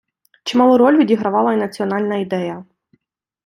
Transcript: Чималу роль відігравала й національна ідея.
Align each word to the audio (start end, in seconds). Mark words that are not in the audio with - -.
Чималу 0.43 0.77
роль 0.77 0.97
відігравала 0.97 1.53
й 1.53 1.57
національна 1.57 2.15
ідея. 2.17 2.65